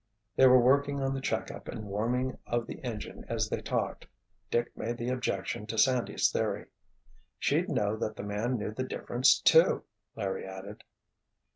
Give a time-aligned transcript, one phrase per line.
[0.35, 4.07] They were working on the check up and warming of the engine as they talked.
[4.49, 6.65] Dick made the objection to Sandy's theory.
[7.37, 9.83] "She'd know that the man knew the difference too!"
[10.15, 10.83] Larry added.